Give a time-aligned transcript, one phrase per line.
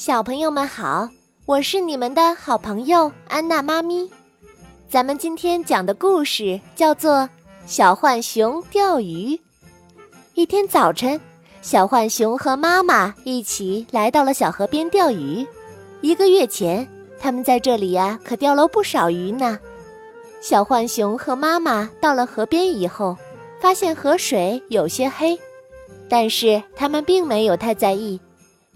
[0.00, 1.06] 小朋友们好，
[1.44, 4.10] 我是你们的好朋友安娜妈咪。
[4.88, 7.16] 咱们今天讲的故事叫做
[7.66, 9.36] 《小浣熊钓鱼》。
[10.32, 11.20] 一天早晨，
[11.60, 15.46] 小浣熊和妈妈一起来到了小河边钓鱼。
[16.00, 16.88] 一个月前，
[17.20, 19.58] 他们在这里呀可钓了不少鱼呢。
[20.40, 23.18] 小浣熊和妈妈到了河边以后，
[23.60, 25.38] 发现河水有些黑，
[26.08, 28.18] 但是他们并没有太在意。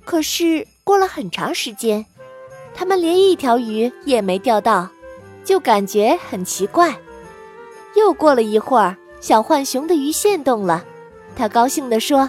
[0.04, 0.68] 可是。
[0.84, 2.04] 过了很长时间，
[2.74, 4.86] 他们连一条鱼也没钓到，
[5.42, 6.94] 就感觉很奇怪。
[7.96, 10.84] 又过了一会儿，小浣熊的鱼线动了，
[11.34, 12.28] 他高兴地说：“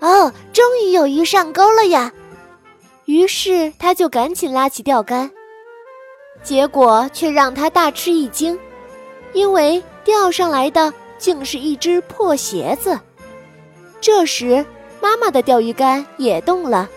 [0.00, 2.12] 哦，终于有鱼上钩了呀！”
[3.06, 5.30] 于是他就赶紧拉起钓竿，
[6.42, 8.58] 结果却让他大吃一惊，
[9.32, 13.00] 因为钓上来的竟是一只破鞋子。
[14.02, 14.64] 这时，
[15.00, 16.88] 妈妈的钓鱼竿也动了。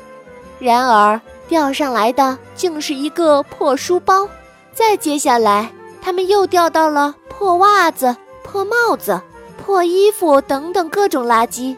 [0.63, 4.26] 然而，钓上来的竟是一个破书包。
[4.71, 5.70] 再接下来，
[6.01, 8.15] 他们又钓到了破袜子、
[8.46, 9.21] 破帽子、
[9.57, 11.76] 破衣服等等各种垃圾。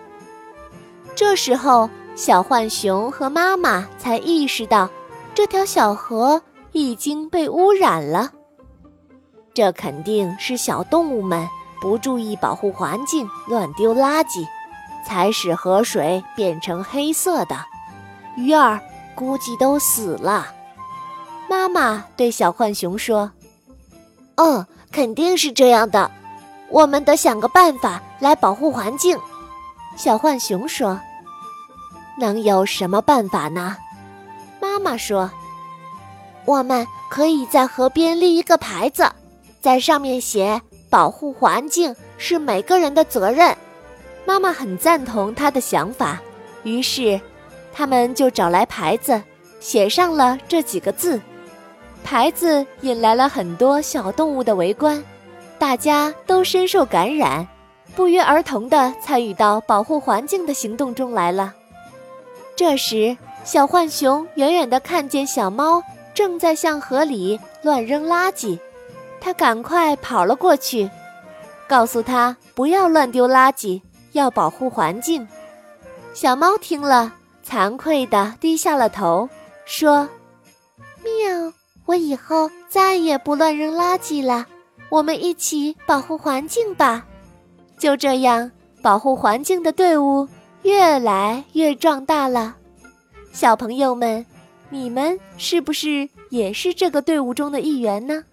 [1.16, 4.88] 这时候，小浣熊和妈妈才意识到，
[5.34, 6.40] 这条小河
[6.72, 8.34] 已经被污染了。
[9.56, 11.48] 这肯定是小动物们
[11.82, 14.46] 不注意保护环境，乱丢垃圾，
[15.08, 17.58] 才使河水变成黑色的。
[18.36, 18.80] 鱼儿
[19.16, 20.48] 估计都死了，
[21.50, 23.32] 妈妈对小浣熊说
[24.36, 26.12] ：“嗯，肯定是这样的，
[26.70, 29.18] 我们得想个办法来保护环境。”
[29.96, 31.00] 小浣熊说
[32.20, 33.78] ：“能有什么办法呢？”
[34.60, 35.32] 妈妈说
[36.44, 39.10] ：“我们可以在河边立一个牌子，
[39.62, 43.56] 在上面写‘保护环境是每个人的责任’。”
[44.28, 46.20] 妈妈很赞同他的想法，
[46.64, 47.22] 于是。
[47.78, 49.22] 他们就找来牌子，
[49.60, 51.20] 写上了这几个字。
[52.06, 55.04] 牌子引来了很多小动物的围观，
[55.60, 57.46] 大家都深受感染，
[57.94, 61.54] 不约而同地参与到保护环境的行动中来了。
[62.56, 68.58] 这时，小浣熊远远地看见小猫正在向河里乱扔垃圾，
[69.20, 70.90] 它赶快跑了过去，
[71.68, 73.82] 告诉他不要乱丢垃圾，
[74.14, 75.28] 要保护环境。
[76.14, 77.12] 小猫听了。
[77.48, 79.30] 惭愧地低下了头，
[79.66, 80.10] 说
[81.04, 81.54] ：“喵，
[81.86, 84.48] 我以后再也不乱扔垃圾了。
[84.90, 87.06] 我们一起保护环境吧。”
[87.78, 88.52] 就这样，
[88.82, 90.28] 保护环境的队伍
[90.64, 92.56] 越来越壮大了。
[93.32, 94.26] 小朋友们，
[94.70, 98.24] 你们是不是也是这个队伍中的一员呢？